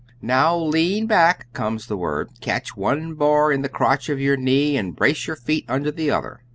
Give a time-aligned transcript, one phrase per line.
[0.23, 4.79] "Now lean back," comes the word; "catch one bar in the crotch of your knees
[4.79, 6.41] and brace your feet under the other.